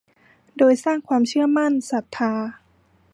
[0.57, 2.33] โดยสร้างความเชื่อมั่น ศรัทธา